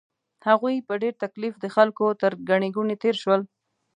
[0.47, 3.41] هغوی په ډېر تکلیف د خلکو تر ګڼې ګوڼې تېر شول.